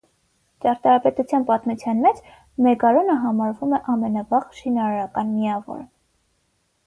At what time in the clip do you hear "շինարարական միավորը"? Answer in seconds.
4.61-5.85